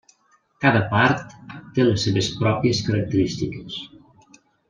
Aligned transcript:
Cada 0.63 0.79
part 0.93 1.35
té 1.75 1.85
les 1.89 2.07
seves 2.07 2.31
pròpies 2.41 2.81
característiques. 2.89 3.79